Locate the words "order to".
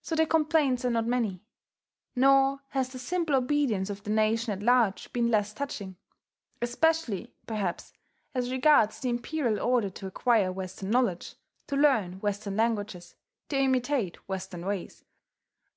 9.60-10.06